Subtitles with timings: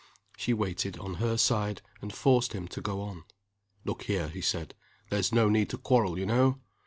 [0.35, 3.23] She waited, on her side, and forced him to go on.
[3.85, 4.73] "Look here," he said,
[5.11, 6.59] "there's no need to quarrel, you know.